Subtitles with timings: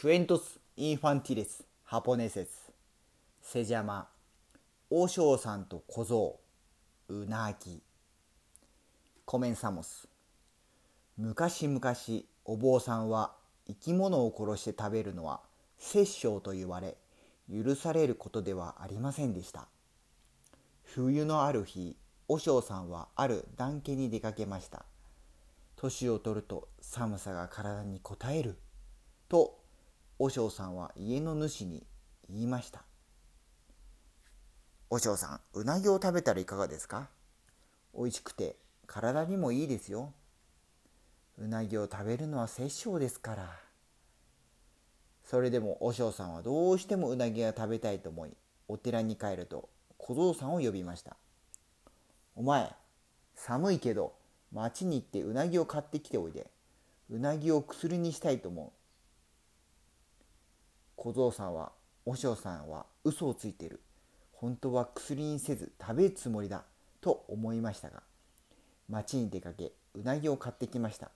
[0.00, 2.72] クエントス・インファンティレス・ハポネセス
[3.42, 4.08] セジャマ
[4.88, 6.40] 王将さんと小僧
[7.10, 7.82] うなぎ
[9.26, 10.08] コメンサモス。
[11.18, 11.82] 昔々
[12.46, 13.34] お坊さんは
[13.66, 15.42] 生き物を殺して食べるのは
[15.78, 16.96] 殺生と言われ
[17.52, 19.68] 許されることではありませんでした。
[20.82, 21.94] 冬のある日
[22.26, 24.86] 和尚さんはある団家に出かけました。
[25.76, 28.56] 年を取ると寒さが体にこたえる
[29.28, 29.59] と
[30.22, 31.82] 和尚さんは家の主に
[32.28, 32.82] 言いました。
[34.90, 37.08] 和尚さんうなぎを食べたらいかがですか？
[37.96, 40.12] 美味しくて体にもいいですよ。
[41.38, 43.48] うなぎを食べるのは殺生ですから。
[45.24, 48.32] それでも和尚さんはどうしてもうなぎが食べたいと思い
[48.68, 51.16] お寺に帰ると小僧さんを呼びました。
[52.36, 52.70] お前
[53.34, 54.12] 寒いけど
[54.52, 56.50] 町に行ってうなぎを買ってきておいで。
[57.08, 58.79] うなぎを薬にしたいと思う。
[61.02, 61.72] 小僧さんは
[62.04, 63.80] 和尚さんは嘘をついている。
[64.32, 66.64] 本当は薬にせず食べるつもりだ。
[67.00, 68.02] と思いましたが
[68.86, 71.10] 町に出かけうなぎを買ってきました。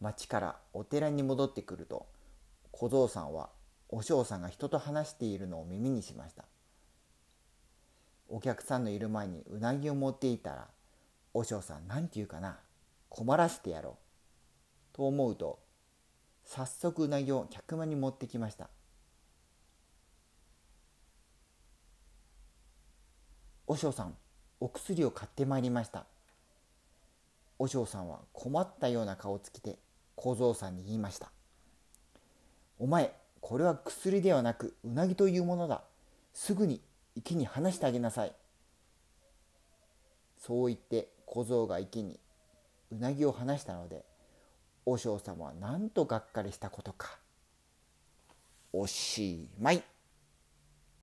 [0.00, 2.06] 町からお寺に戻ってくると
[2.72, 3.50] 小僧さんは
[3.88, 6.44] 和尚さんが人と話しているのを耳にしました。
[8.28, 10.66] お客さんのいる前にうなぎを持っていたら
[11.32, 12.58] 和尚さん何て言うかな。
[13.08, 14.96] 困らせてやろう。
[14.96, 15.60] と思うと
[16.48, 18.70] 早速うなぎを客間に持ってきました。
[23.66, 24.16] 和尚さん
[24.58, 26.06] お薬を買ってまいりました。
[27.58, 29.78] 和尚さんは困ったような顔つきで
[30.16, 31.30] 小僧さんに言いました。
[32.78, 35.82] お前これは薬ではなくうなぎというものだ。
[36.32, 36.80] すぐに
[37.14, 38.32] 池に放してあげなさい。
[40.38, 42.18] そう言って小僧が池に
[42.90, 44.06] うなぎを放したので
[44.90, 47.18] 和尚様はなんとがっかりしたことか。
[48.72, 49.82] おしまい。